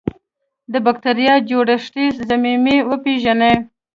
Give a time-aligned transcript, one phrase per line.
[0.71, 3.53] د بکټریا جوړښتي ضمیمې وپیژني.